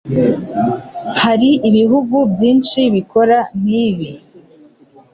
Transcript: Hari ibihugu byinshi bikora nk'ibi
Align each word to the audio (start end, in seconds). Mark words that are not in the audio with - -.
Hari 1.21 1.49
ibihugu 1.69 2.17
byinshi 2.33 2.79
bikora 2.93 3.37
nk'ibi 3.59 4.09